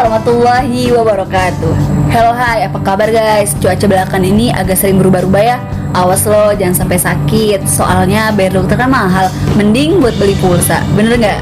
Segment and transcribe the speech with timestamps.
[0.00, 1.72] Warahmatullahi wabarakatuh.
[2.08, 3.52] Halo hai, apa kabar guys?
[3.60, 5.60] Cuaca belakangan ini agak sering berubah-ubah ya.
[5.92, 7.68] Awas lo, jangan sampai sakit.
[7.68, 9.28] Soalnya bayar dokter kan mahal.
[9.60, 11.40] Mending buat beli pulsa, bener nggak?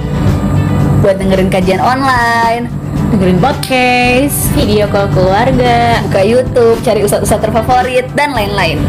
[1.07, 2.67] Buat dengerin kajian online.
[3.15, 8.83] Dengerin podcast, video call keluarga, Buka Youtube, cari ustadz-ustadz terfavorit, dan lain-lain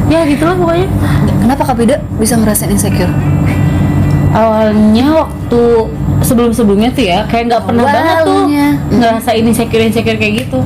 [0.09, 0.89] ya gitu lah pokoknya
[1.37, 3.13] Kenapa Kak Peda bisa ngerasain insecure?
[4.37, 5.61] Awalnya waktu
[6.21, 8.67] sebelum-sebelumnya tuh ya kayak nggak pernah banget tuh Awalnya.
[8.93, 10.59] ngerasain insecure insecure kayak gitu.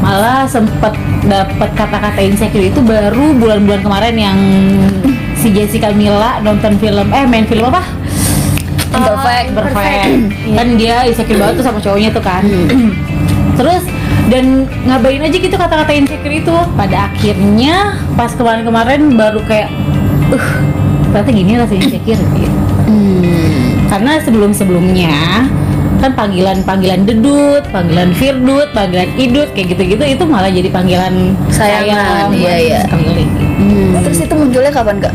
[0.00, 0.92] Malah sempet
[1.24, 4.38] dapet kata-kata insecure itu baru bulan-bulan kemarin yang
[5.36, 7.84] si Jessica Mila nonton film eh main film apa?
[8.94, 9.46] Imperfect.
[9.52, 10.12] Imperfect.
[10.56, 12.42] kan dia insecure banget tuh sama cowoknya tuh kan.
[13.60, 13.84] Terus
[14.32, 16.54] dan ngabain aja gitu kata-kata insecure itu.
[16.76, 19.68] Pada akhirnya pas kemarin-kemarin baru kayak
[20.32, 20.48] uh
[21.12, 22.18] ternyata gini rasanya insecure.
[22.34, 22.63] gitu
[22.94, 23.90] Hmm.
[23.90, 25.50] karena sebelum-sebelumnya
[26.04, 32.30] kan panggilan-panggilan dedut, panggilan firdut, panggilan idut kayak gitu-gitu itu malah jadi panggilan Sayangan, sayang,
[32.36, 32.80] iya, iya.
[32.84, 33.30] sekeliling.
[33.56, 34.04] Hmm.
[34.04, 35.14] Terus itu munculnya kapan kak?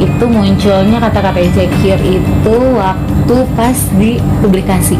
[0.00, 4.96] Itu munculnya kata-kata insecure itu waktu pas di publikasi.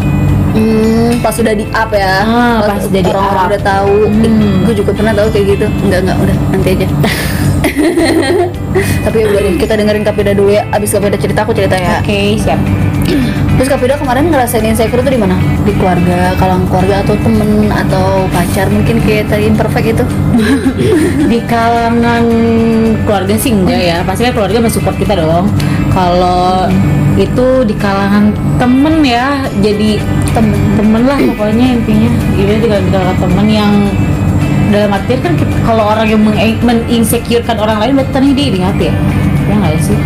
[0.53, 2.14] Hmm, pas udah di up ya.
[2.28, 3.50] Ah, pas udah di orang-orang up.
[3.56, 3.97] udah tahu.
[4.12, 4.69] Hmm.
[4.69, 5.66] gue juga pernah tahu kayak gitu.
[5.88, 6.87] Enggak enggak udah nanti aja.
[9.02, 10.62] Tapi udah deh, kita dengerin Kapida dulu ya.
[10.70, 11.98] Abis Kapida cerita aku cerita ya.
[12.00, 12.60] Oke, siap.
[13.58, 15.36] Terus Kapida kemarin ngerasain insecure tuh di mana?
[15.66, 20.04] Di keluarga, kalangan keluarga atau temen atau pacar mungkin kayak tadi imperfect itu.
[21.32, 22.24] di kalangan
[23.04, 25.46] keluarga sih enggak ya pasti kan keluarga mensupport kita dong
[25.92, 26.69] kalau
[27.20, 30.00] itu di kalangan temen ya jadi
[30.32, 33.72] temen temen lah pokoknya intinya ini di kalangan temen yang
[34.72, 35.33] dalam artian kan
[35.69, 38.94] kalau orang yang meng- menginsecurekan orang lain berarti tadi dia hati ya?
[39.47, 39.99] Ya nggak sih?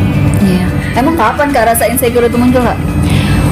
[0.42, 0.66] Iya.
[0.98, 2.78] Emang kapan kak rasa insecure itu muncul kak?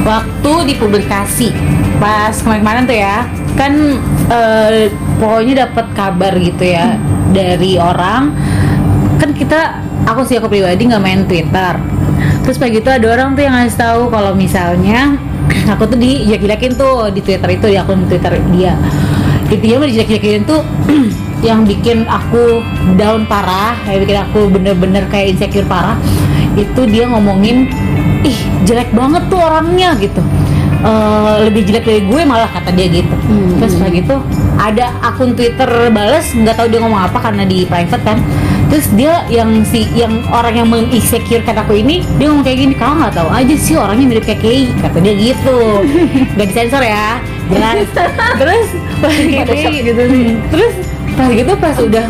[0.04, 1.48] waktu dipublikasi
[1.96, 3.16] pas kemarin-kemarin tuh ya.
[3.54, 3.72] Kan
[4.28, 4.90] eh,
[5.22, 6.98] pokoknya dapat kabar gitu ya
[7.30, 8.34] dari orang.
[9.22, 11.78] Kan kita aku sih aku pribadi nggak main Twitter.
[12.44, 15.16] Terus pagi itu ada orang tuh yang ngasih tahu kalau misalnya
[15.72, 18.76] aku tuh dijak-jakin tuh di Twitter itu di akun Twitter dia
[19.54, 20.62] intinya mah dijak-jakin tuh
[21.48, 22.64] yang bikin aku
[22.96, 25.96] down parah yang bikin aku bener-bener kayak insecure parah
[26.54, 27.68] itu dia ngomongin
[28.24, 30.22] ih jelek banget tuh orangnya gitu.
[30.84, 33.16] Eh, lebih jelek dari gue malah kata dia gitu.
[33.24, 33.56] Hmm.
[33.56, 34.20] terus kayak gitu
[34.60, 38.20] ada akun Twitter bales nggak tahu dia ngomong apa karena di private kan.
[38.68, 42.94] Terus dia yang si yang orang yang menginsecurekan aku ini dia ngomong kayak gini kamu
[43.00, 45.58] nggak tahu aja sih orangnya mirip kayak Kei kata dia gitu.
[46.36, 47.16] Nggak disensor ya.
[47.48, 47.88] Jelas.
[48.40, 48.68] Terus
[49.04, 49.52] pas gitu,
[49.84, 50.26] gitu sih.
[50.48, 50.74] terus
[51.14, 52.06] pas gitu pas udah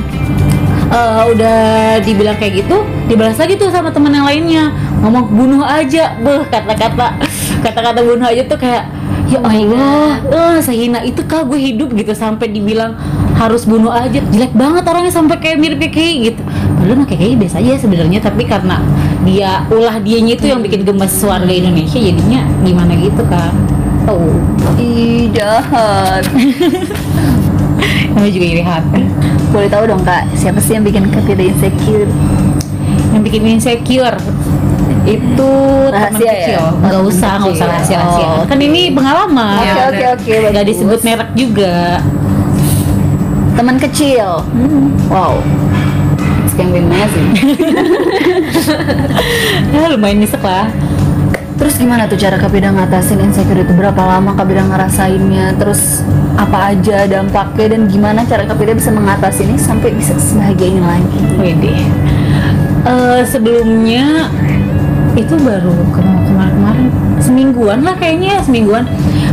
[0.94, 1.58] eh, udah
[2.00, 4.72] dibilang kayak gitu dibalas lagi tuh sama teman yang lainnya.
[5.04, 6.16] Ngomong bunuh aja.
[6.20, 7.20] Beh kata-kata
[7.64, 8.88] kata-kata bunuh aja tuh kayak
[9.28, 11.92] ya Oh my Allah eh sehina itu kah gue hidup?
[11.92, 12.96] Gitu sampai dibilang
[13.36, 14.20] harus bunuh aja.
[14.32, 16.40] Jelek banget orangnya sampai kayak mirip kayak Kei gitu.
[16.80, 18.80] Padahal mah kayak biasa aja sebenarnya tapi karena
[19.24, 23.56] dia ulah dianya itu yang bikin gemes warga Indonesia jadinya gimana gitu kan
[24.06, 24.30] oh
[24.74, 26.26] Ih jahat.
[28.10, 29.02] namanya juga iri hati
[29.50, 32.10] Boleh tahu dong kak, siapa sih yang bikin Kapida insecure?
[33.10, 34.18] yang bikin insecure
[35.04, 35.50] itu
[35.86, 36.32] teman Rahasia ya?
[36.34, 40.04] kecil Oh, nggak teman usah nggak usah rahasia rahasia Oh, kan ini pengalaman Oke oke
[40.14, 40.32] oke.
[40.48, 40.68] nggak bagus.
[40.72, 41.74] disebut merek juga
[43.54, 44.42] Teman kecil.
[45.06, 45.38] Wow.
[46.50, 47.22] Sekian gimana sih?
[49.70, 50.66] ya lumayan nyesek lah
[51.64, 53.72] Terus gimana tuh cara Kapida ngatasin insecure itu?
[53.72, 55.56] Berapa lama Kapida ngerasainnya?
[55.56, 56.04] Terus
[56.36, 61.18] apa aja dampaknya dan gimana cara Kapida bisa mengatasi ini sampai bisa sebahagia ini lagi?
[61.34, 61.76] Wede
[62.84, 64.28] Eh, sebelumnya
[65.16, 68.84] itu baru kema- kemarin-kemarin semingguan lah kayaknya semingguan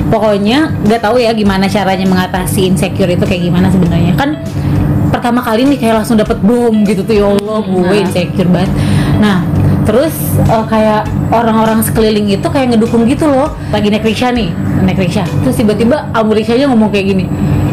[0.07, 4.39] pokoknya nggak tahu ya gimana caranya mengatasi insecure itu kayak gimana sebenarnya kan
[5.11, 7.97] pertama kali nih kayak langsung dapet bom gitu tuh ya Allah gue Nah.
[7.97, 8.71] insecure banget
[9.19, 9.43] nah
[9.83, 10.13] terus
[10.45, 13.53] eh, kayak orang-orang sekeliling itu kayak ngedukung gitu loh.
[13.71, 14.49] Lagi naik riksya nih
[14.81, 17.25] naik riksya terus tiba-tiba riksanya ngomong kayak gini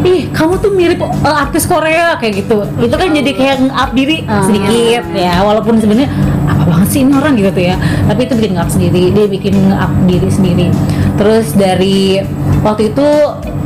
[0.05, 2.63] ih kamu tuh mirip eh, artis Korea kayak gitu.
[2.79, 4.45] Itu kan jadi kayak nge-up diri Ah.
[4.47, 5.43] sedikit ya.
[5.43, 6.09] Walaupun sebenarnya
[6.49, 7.75] apa banget sih ini orang gitu ya.
[8.07, 10.67] Tapi itu bikin nge-up sendiri dia bikin nge-up diri sendiri.
[11.19, 12.23] Terus dari
[12.63, 13.07] waktu itu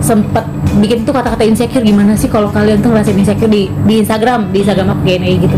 [0.00, 0.44] sempet
[0.80, 4.64] bikin tuh kata-kata insecure gimana sih kalau kalian tuh ngerasain insecure di di Instagram di
[4.64, 5.56] Instagram aku GNA gitu.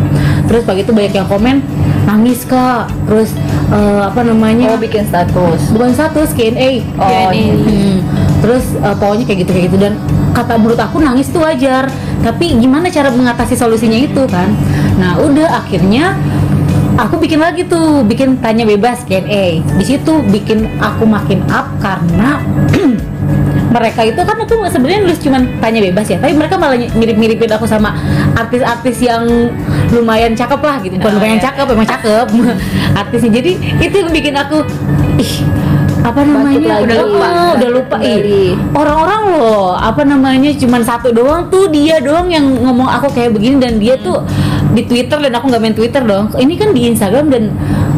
[0.51, 1.57] Terus pagi itu banyak yang komen
[2.05, 2.89] nangis kak.
[3.09, 3.33] Terus
[3.73, 4.77] eh, apa namanya?
[4.77, 5.73] Oh bikin status.
[5.73, 7.55] bukan status Q&A Oh, iya.
[7.57, 7.99] Hmm.
[8.45, 9.79] terus eh, pokoknya kayak gitu kayak gitu.
[9.81, 9.93] Dan
[10.33, 11.89] kata menurut aku nangis itu wajar.
[12.25, 14.49] Tapi gimana cara mengatasi solusinya itu kan?
[14.97, 16.17] Nah udah akhirnya
[16.97, 18.05] aku bikin lagi tuh.
[18.05, 22.41] Bikin tanya bebas Q&A di situ bikin aku makin up karena
[23.75, 26.19] mereka itu kan aku sebenarnya nulis cuman tanya bebas ya.
[26.23, 27.99] Tapi mereka malah mirip-miripin aku sama
[28.39, 29.27] artis-artis yang
[29.91, 30.95] lumayan cakep lah gitu.
[31.03, 31.47] Bukan Oh, lumayan iya.
[31.51, 32.27] cakep emang cakep.
[33.03, 34.63] Artisnya jadi itu yang bikin aku
[35.19, 35.33] ih
[36.05, 36.61] apa namanya?
[36.61, 37.97] lagi, udah lupa bangkit udah lupa.
[38.05, 43.33] Ih orang-orang loh apa namanya cuman satu doang tuh dia doang yang ngomong aku kayak
[43.35, 44.21] begini dan dia tuh
[44.77, 46.31] di Twitter dan aku nggak main Twitter dong.
[46.37, 47.43] Ini kan di Instagram dan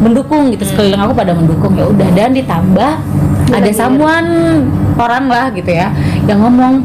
[0.01, 1.75] mendukung gitu sekeliling aku pada mendukung.
[1.75, 2.91] Ya udah dan ditambah
[3.51, 4.25] ada samuan
[4.97, 5.93] orang lah gitu ya
[6.25, 6.83] yang ngomong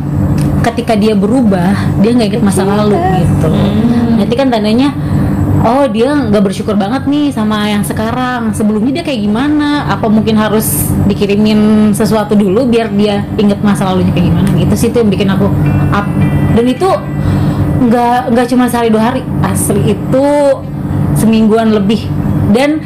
[0.62, 3.50] ketika dia berubah dia nggak inget masa lalu gitu.
[4.14, 4.94] Nanti kan tandanya
[5.66, 8.54] oh dia nggak bersyukur banget nih sama yang sekarang.
[8.54, 9.90] Sebelumnya dia kayak gimana?
[9.90, 14.48] Apa mungkin harus dikirimin sesuatu dulu biar dia inget masa lalunya kayak gimana?
[14.54, 15.50] Gitu sih itu yang bikin aku
[15.90, 16.06] up.
[16.54, 16.88] Dan itu
[17.82, 19.22] nggak nggak cuma sehari dua hari.
[19.42, 20.26] Asli itu
[21.18, 22.06] semingguan lebih.
[22.54, 22.78] Dan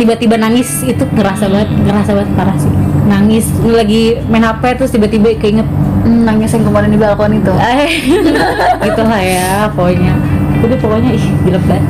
[0.00, 2.72] tiba-tiba nangis itu ngerasa banget ngerasa banget parah sih
[3.10, 5.66] nangis lagi main HP terus tiba-tiba keinget
[6.00, 7.52] Hmm, nangis yang kemarin di balkon itu.
[7.60, 7.92] eh.
[8.88, 10.16] Gitu lah ya pokoknya.
[10.64, 11.84] Udah pokoknya ih gila banget.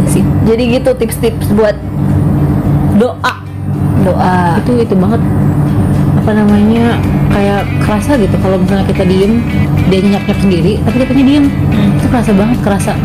[0.00, 0.22] Ya sih.
[0.48, 1.76] Jadi gitu tips-tips buat
[2.96, 3.34] doa.
[4.00, 4.56] Doa.
[4.64, 5.20] itu itu banget.
[6.24, 6.96] Apa namanya
[7.36, 9.44] kayak kerasa gitu kalau misalnya kita diem
[9.92, 11.46] dia nyenyak nyenyak sendiri tapi kita diem.
[12.00, 12.96] Itu kerasa banget kerasa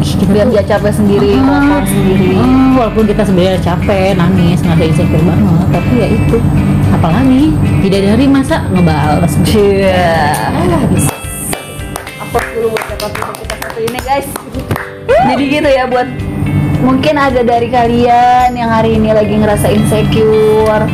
[0.00, 2.30] kita Biar dia capek sendiri, ngomong sendiri.
[2.34, 6.36] ah, walaupun kita sebenarnya capek nangis nggak ada insecure banget tapi ya itu.
[6.88, 7.42] Apalagi
[7.82, 10.14] tidak dari masa ngebales Iya.
[10.48, 11.14] ah, bisa.
[12.18, 14.28] Apa dulu buat video kita satu ini guys.
[15.08, 16.08] Jadi gitu ya buat
[16.78, 20.86] mungkin ada dari kalian yang hari ini lagi ngerasa insecure.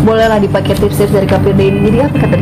[0.00, 1.78] Bolehlah dipakai tips-tips dari KPD ini.
[1.82, 2.36] Jadi apa kata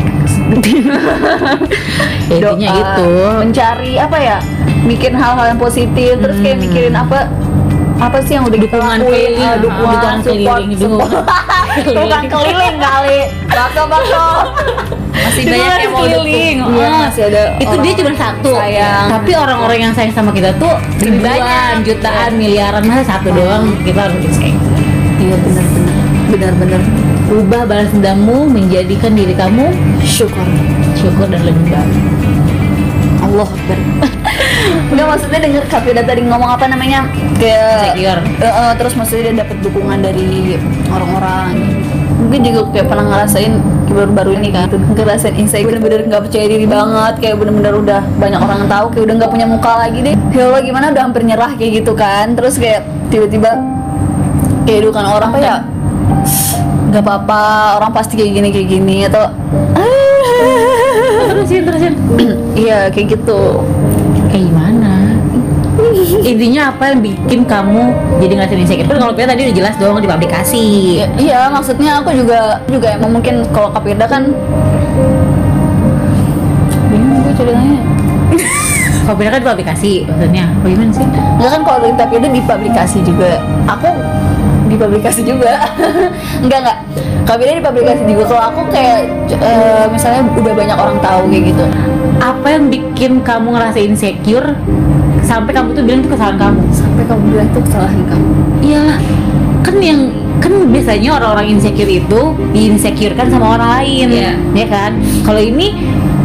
[2.28, 3.10] Ya, intinya itu.
[3.40, 4.38] Mencari apa ya
[4.88, 6.64] bikin hal-hal yang positif terus kayak Hmm.
[6.64, 7.18] mikirin apa
[7.98, 10.58] apa sih yang udah kita Dukungan lakuin keliling, ah, dukungan dukungan support.
[10.58, 11.10] keliling, support
[12.32, 12.76] keliling.
[12.80, 13.18] kali
[13.48, 14.28] bakal bakal
[15.18, 16.98] masih banyak Dukungan yang mau keliling, dukung iya ah.
[17.04, 18.52] masih ada itu dia cuma satu.
[18.54, 19.06] sayang.
[19.10, 21.26] Tapi orang-orang yang sayang sama kita tuh Lebih ribuan.
[21.26, 21.74] banyak.
[21.84, 22.82] jutaan miliaran.
[22.82, 24.54] Masa satu doang kita harus insecure
[25.18, 25.98] iya benar-benar
[26.28, 26.80] benar-benar
[27.30, 30.46] ubah balas dendammu menjadikan diri kamu syukur.
[30.94, 31.98] Syukur dan lebih baik
[33.38, 33.78] Allah Akbar
[34.90, 37.06] Enggak maksudnya denger Kapida tadi ngomong apa namanya?
[37.38, 37.94] Kayak.
[37.94, 40.58] Eh, eh, terus maksudnya dia dapat dukungan dari
[40.90, 41.54] orang-orang.
[42.18, 43.52] Mungkin juga kayak pernah ngerasain
[43.88, 48.56] baru-baru ini kan ngerasain insecure bener-bener nggak percaya diri banget kayak bener-bener udah banyak orang
[48.66, 50.16] yang tahu kayak udah nggak punya muka lagi deh.
[50.34, 52.26] Ya Allah gimana udah hampir nyerah kayak gitu kan?
[52.34, 53.50] Terus kayak tiba-tiba
[54.66, 55.56] kayak dukan orang apa ya?
[56.88, 57.44] nggak apa-apa
[57.76, 59.28] orang pasti kayak gini kayak gini atau
[61.28, 61.94] terusin terusin
[62.68, 63.64] iya kayak gitu
[64.28, 65.16] kayak gimana
[66.30, 69.96] intinya apa yang bikin kamu jadi ngerasain insecure kan kalau Pia tadi udah jelas dong
[70.04, 70.64] di publikasi
[70.98, 74.28] Iya, iya, maksudnya aku juga juga emang mungkin kalau Kapirda kan
[76.92, 77.78] bingung gue ceritanya.
[79.06, 82.98] kalau Pia kan di publikasi maksudnya bagaimana sih Enggak kan kalau dari Kapirda di publikasi
[83.06, 83.30] juga.
[83.70, 83.88] Aku
[84.68, 85.54] di publikasi juga.
[86.44, 86.78] enggak enggak.
[87.24, 88.22] Kapirda di publikasi juga.
[88.28, 91.64] Kalau aku kayak eh, misalnya udah banyak orang tahu kayak gitu.
[92.18, 94.56] Apa yang bikin kamu ngerasa insecure
[95.20, 98.28] sampai kamu tuh bilang itu kesalahan kamu Sampai kamu bilang itu kesalahan kamu.
[98.60, 98.98] iyalah
[99.60, 100.00] kan yang
[100.38, 104.32] kan biasanya orang-orang insecure itu diinsecurekan sama orang lain Iya.
[104.54, 105.74] ya kan kalau ini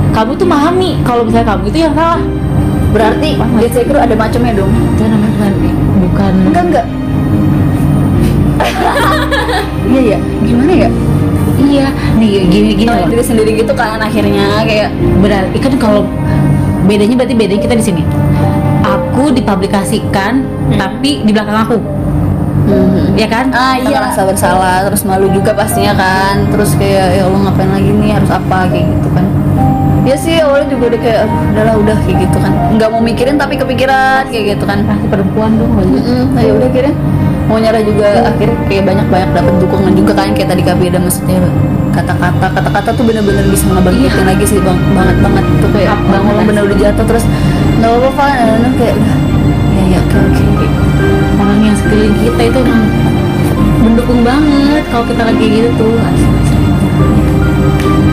[0.09, 2.21] kamu tuh memahami kalau misalnya kamu itu yang salah
[2.93, 3.61] Berarti Banget.
[3.67, 4.69] insecure ada macamnya dong.
[4.69, 5.51] itu namanya bukan
[5.99, 6.85] bukan Enggak enggak.
[9.83, 10.19] Iya ya.
[10.41, 10.89] Gimana ya?
[11.73, 11.87] Iya.
[12.19, 13.09] Nih gini gini loh.
[13.09, 14.89] diri sendiri gitu kan akhirnya kayak
[15.19, 16.05] berarti kan kalau
[16.85, 18.03] bedanya berarti bedanya kita di sini.
[18.83, 20.43] Aku dipublikasikan
[20.75, 21.77] tapi di belakang aku.
[23.15, 23.51] Ya kan?
[23.51, 23.99] Ah iya.
[24.11, 26.47] Rasa bersalah terus malu juga pastinya kan.
[26.51, 28.11] Terus kayak ya Allah ngapain lagi nih?
[28.15, 28.69] Harus apa?
[28.69, 29.25] Kayak gitu kan.
[30.03, 32.51] Ya sih awalnya juga udah kayak "Aduh, udahlah udah kayak gitu kan.
[32.75, 34.83] Nggak mau mikirin tapi kepikiran kayak gitu kan.
[34.83, 35.71] Pasti perempuan dong
[36.35, 36.93] nah ya udah akhirnya
[37.47, 40.97] mau nyerah juga akhirnya kayak banyak banyak dapat dukungan juga kan kayak tadi Kak Beda
[40.99, 41.39] maksudnya
[41.93, 46.23] kata-kata kata-kata tuh bener-bener bisa ngebangkitin lagi sih bang banget banget tuh kayak Up bang
[46.25, 46.33] banget.
[46.33, 47.25] lo bener udah jatuh terus
[47.77, 48.95] nggak apa-apa Van." Nah, nah, kayak
[49.73, 50.67] ya ya oke oke
[51.37, 52.83] orang yang sekeliling kita itu emang
[53.83, 58.12] mendukung banget kalau kita lagi gitu tuh asli, asli.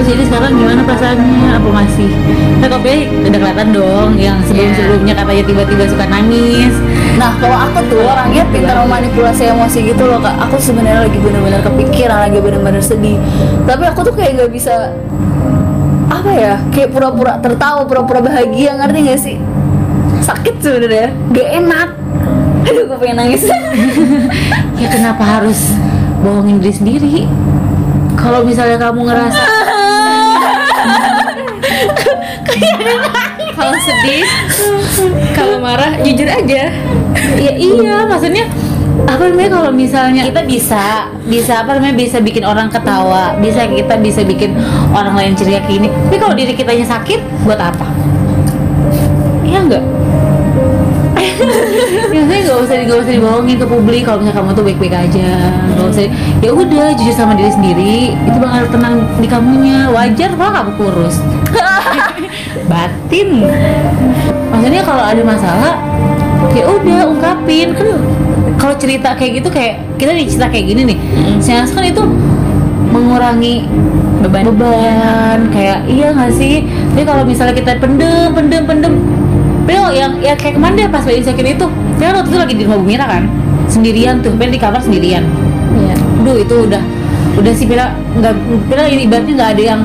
[0.00, 1.60] Terus jadi sekarang gimana perasaannya?
[1.60, 2.08] Apa masih?
[2.56, 6.72] Nah kok Be, udah kelihatan dong yang sebelum sebelumnya katanya tiba-tiba suka nangis.
[7.20, 10.40] Nah kalau aku tuh orangnya pintar memanipulasi emosi gitu loh kak.
[10.48, 13.20] Aku sebenarnya lagi bener-bener kepikiran, lagi bener-bener sedih.
[13.68, 14.72] Tapi aku tuh kayak gak bisa
[16.08, 19.36] Apa ya, kayak pura-pura tertawa, pura-pura bahagia, ngerti gak sih?
[20.24, 21.88] Sakit sebenarnya, gak enak.
[22.72, 23.44] Aduh gue pengen nangis.
[24.80, 25.76] Ya kenapa harus
[26.24, 27.16] bohongin diri sendiri?
[28.16, 29.44] Kalau misalnya kamu ngerasa
[33.56, 34.24] kalau sedih
[35.36, 36.72] kalau marah jujur aja.
[37.40, 38.48] Ya iya maksudnya
[39.08, 43.96] apa namanya kalau misalnya kita bisa bisa apa namanya bisa bikin orang ketawa bisa kita
[43.96, 44.52] bisa bikin
[44.92, 45.88] orang lain ceria kayak gini.
[45.88, 47.88] Tapi kalau diri kitanya sakit buat apa?
[49.46, 49.84] Iya enggak
[52.10, 55.30] ya saya nggak usah nggak usah dibohongin ke publik kalau misalnya kamu tuh baik-baik aja.
[55.74, 56.04] Nggak usah
[56.40, 57.96] ya udah jujur sama diri sendiri.
[58.14, 59.88] Itu bakal tenang di kamunya.
[59.90, 61.16] Wajar kalau kamu kurus.
[62.70, 63.28] Batin.
[64.50, 65.72] Maksudnya kalau ada masalah
[66.52, 67.68] ya udah ungkapin.
[67.74, 67.88] Kan
[68.60, 70.98] kalau cerita kayak gitu kayak kita cerita kayak gini nih.
[71.40, 72.02] Seans kan itu
[72.90, 73.64] mengurangi
[74.20, 74.44] beban.
[74.52, 75.38] beban.
[75.54, 76.66] Kayak iya nggak sih?
[76.92, 78.94] Tapi kalau misalnya kita pendem pendem pendem
[79.70, 81.66] Bel yang ya kayak kemarin deh pas bayi sakit itu.
[82.02, 83.30] Dia kan waktu itu lagi di rumah Bu Mira kan.
[83.70, 85.22] Sendirian tuh Bel di kamar sendirian.
[85.78, 85.94] Iya.
[86.26, 86.82] Duh itu udah
[87.38, 89.80] udah sih Pira nggak ini ibaratnya nggak ada yang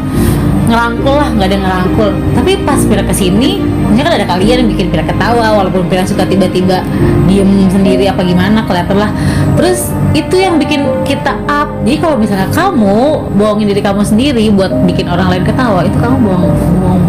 [0.65, 2.09] ngerangkul lah nggak ada yang ngerangkul.
[2.33, 6.01] Tapi pas Pira ke sini maksudnya kan ada kalian yang bikin Pira ketawa walaupun Pira
[6.01, 6.81] suka tiba-tiba
[7.29, 9.13] diem sendiri apa gimana kelihatan lah.
[9.53, 11.69] Terus itu yang bikin kita up.
[11.85, 16.17] Jadi kalau misalnya kamu bohongin diri kamu sendiri buat bikin orang lain ketawa itu kamu
[16.25, 16.53] bohong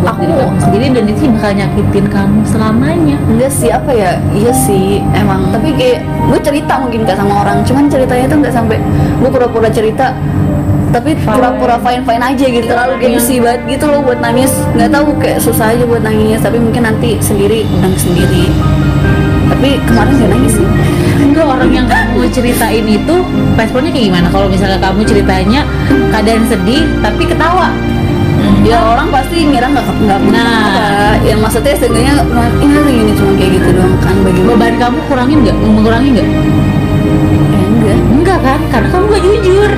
[0.06, 3.16] buat Aku- diri kamu sendiri dan itu bakal nyakitin kamu selamanya.
[3.26, 5.50] Enggak sih apa ya, iya sih emang.
[5.50, 5.98] Tapi kayak
[6.30, 7.66] gue cerita mungkin gak sama orang.
[7.66, 8.78] Cuman ceritanya tuh gak sampai
[9.18, 10.12] Gue pura-pura cerita
[10.94, 12.66] tapi pura-pura fine fine aja gitu.
[12.70, 14.52] Terlalu gengsi banget gitu loh buat nangis.
[14.78, 16.38] Nggak tahu kayak susah aja buat nangis.
[16.38, 18.46] Tapi mungkin nanti sendiri nangis sendiri.
[19.50, 20.68] Tapi kemarin gak nangis sih.
[21.16, 23.14] Enggak orang yang kamu ceritain itu
[23.58, 24.28] responnya kayak gimana?
[24.30, 25.60] Kalau misalnya kamu ceritanya
[26.14, 27.68] keadaan sedih tapi ketawa.
[28.62, 30.42] Ya orang pasti ngira nggak nggak Nah.
[30.42, 31.14] nah.
[31.22, 32.14] ya maksudnya setidaknya
[32.58, 34.50] ini gini cuma kayak gitu doang kan bagaimana?
[34.50, 35.56] Beban kamu kurangin nggak?
[35.62, 36.28] Mengurangi nggak?
[37.46, 37.98] Ya enggak.
[38.10, 38.60] Enggak kan?
[38.74, 39.70] Karena kamu nggak jujur.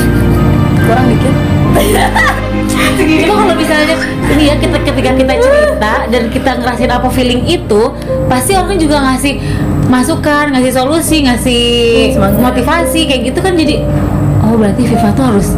[0.86, 1.34] Kurang dikit.
[2.92, 3.96] Cuma kalau misalnya
[4.28, 7.82] ini ya kita ketika kita cerita dan kita ngerasain apa feeling itu,
[8.28, 9.40] pasti orang juga ngasih
[9.88, 11.64] masukan, ngasih solusi, ngasih
[12.12, 12.52] Semangat.
[12.52, 13.80] motivasi kayak gitu kan jadi
[14.44, 15.56] oh berarti Viva tuh harus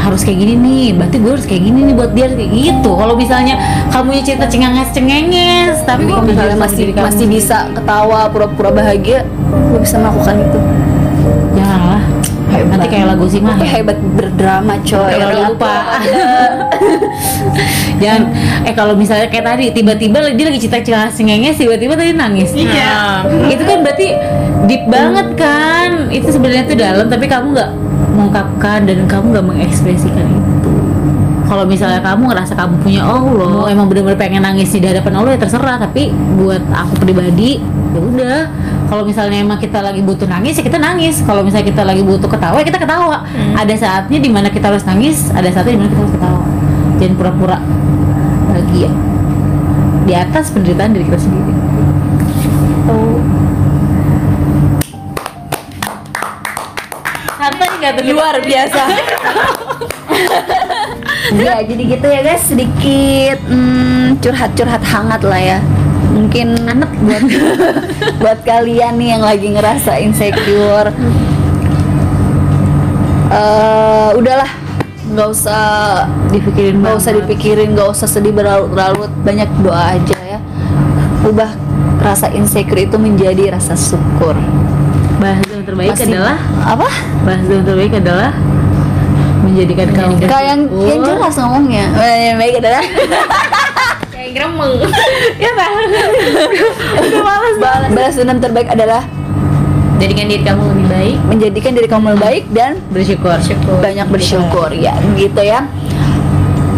[0.00, 2.90] harus kayak gini nih, berarti gue harus kayak gini nih buat dia kayak gitu.
[2.96, 3.54] Kalau misalnya
[3.92, 9.80] kamu cerita cengenges cengenges, tapi kalau kamu misalnya masih masih bisa ketawa pura-pura bahagia gue
[9.82, 10.60] bisa melakukan itu
[11.54, 12.02] janganlah.
[12.50, 15.74] Nanti kayak lagu sih mah hebat berdrama coy Jangan lupa.
[18.02, 18.22] Jangan
[18.66, 22.50] eh kalau misalnya kayak tadi tiba-tiba dia lagi cerita cerita cengenges tiba-tiba tadi nangis.
[22.50, 23.22] Iya.
[23.22, 24.06] Nah, itu kan berarti
[24.66, 26.10] deep banget kan.
[26.10, 27.70] Itu sebenarnya tuh dalam tapi kamu nggak
[28.20, 30.72] mengungkapkan dan kamu nggak mengekspresikan itu.
[31.50, 35.40] Kalau misalnya kamu ngerasa kamu punya Allah, emang bener-bener pengen nangis di hadapan Allah ya
[35.42, 35.82] terserah.
[35.82, 37.58] Tapi buat aku pribadi,
[37.90, 38.38] ya udah.
[38.86, 41.26] Kalau misalnya emang kita lagi butuh nangis ya kita nangis.
[41.26, 43.26] Kalau misalnya kita lagi butuh ketawa ya kita ketawa.
[43.58, 46.42] Ada saatnya di mana kita harus nangis, ada saatnya di mana kita harus ketawa.
[47.02, 47.58] Jangan pura-pura
[48.50, 48.90] bahagia
[50.06, 51.59] di atas penderitaan diri kita sendiri.
[57.96, 58.82] Tuh luar biasa.
[61.30, 62.42] Ya jadi gitu ya guys.
[62.42, 65.58] Sedikit hmm, curhat-curhat hangat lah ya.
[66.10, 67.22] Mungkin anak buat
[68.20, 70.90] buat kalian nih yang lagi ngerasa insecure.
[73.30, 74.50] Eh, udahlah.
[75.10, 75.62] Nggak usah
[76.30, 79.10] dipikirin nggak usah dipikirin nggak usah sedih berlarut-larut.
[79.22, 80.38] Banyak doa aja ya.
[81.30, 81.54] Ubah
[82.02, 84.34] rasa insecure itu menjadi rasa syukur.
[85.20, 86.36] Yang terbaik Masih- adalah
[86.66, 86.88] apa?
[87.22, 88.30] Bahasa yang terbaik adalah
[89.40, 90.86] menjadikan kamu kayak yang, bersyukur.
[90.90, 91.86] yang jelas ngomongnya.
[91.96, 92.82] Eh, yang baik adalah
[94.14, 94.72] kayak gremeng.
[95.38, 95.70] Ya kan
[97.00, 97.56] udah males.
[97.56, 99.02] Balas, balas dendam terbaik adalah
[99.96, 101.16] jadikan diri kamu lebih baik.
[101.24, 103.36] Menjadikan diri kamu lebih baik dan bersyukur.
[103.40, 103.78] Syukur.
[103.78, 105.64] Banyak bersyukur ya gitu ya.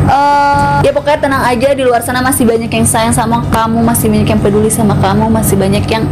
[0.03, 2.21] Eh, ya pokoknya tenang aja di luar sana.
[2.21, 6.05] Masih banyak yang sayang sama kamu masih banyak yang peduli sama kamu masih banyak yang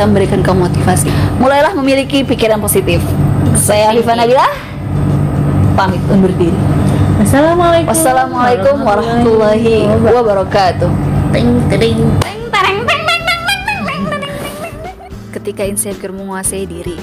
[0.00, 1.12] bisa memberikan kamu motivasi.
[1.36, 3.04] Mulailah memiliki pikiran positif.
[3.52, 4.48] Saya Alifa Nabila.
[5.76, 6.56] Pamit undur diri.
[7.20, 7.92] Wassalamualaikum.
[7.92, 10.88] wassalamualaikum warahmatullahi wabarakatuh.
[11.36, 12.00] Ting, ting.
[15.36, 16.96] ketika insecure menguasai diri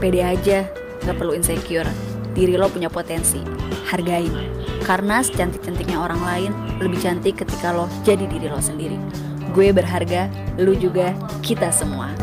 [0.00, 0.64] pede aja
[1.04, 1.92] nggak perlu insecure.
[2.32, 3.44] Diri lo punya potensi.
[3.92, 4.32] Hargain
[4.88, 8.96] karena secantik-cantiknya orang lain lebih cantik ketika lo jadi diri lo sendiri
[9.50, 12.14] gue berharga lu juga kita semua